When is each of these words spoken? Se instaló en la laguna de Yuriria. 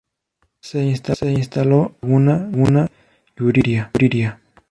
Se 0.61 0.81
instaló 0.81 1.93
en 2.01 2.25
la 2.25 2.37
laguna 2.39 2.83
de 2.85 2.91
Yuriria. 3.37 3.91